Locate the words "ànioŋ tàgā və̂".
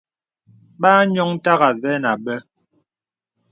1.01-1.91